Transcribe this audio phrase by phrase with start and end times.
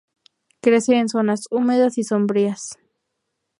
[0.61, 2.79] Crece en zonas húmedas y sombrías.